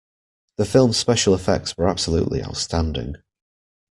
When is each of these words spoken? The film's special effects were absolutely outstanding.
The 0.57 0.65
film's 0.65 0.97
special 0.97 1.35
effects 1.35 1.77
were 1.77 1.87
absolutely 1.87 2.43
outstanding. 2.43 3.17